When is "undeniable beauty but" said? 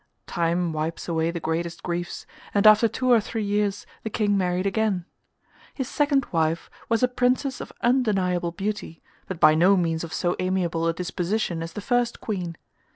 7.81-9.39